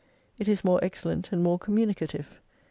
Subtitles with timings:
[0.39, 2.39] It is more excellent and more communicative.